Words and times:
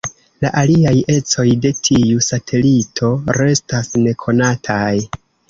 La 0.43 0.49
aliaj 0.61 0.93
ecoj 1.15 1.45
de 1.65 1.71
tiu 1.89 2.23
satelito 2.29 3.11
restas 3.41 3.93
nekonataj. 4.09 4.91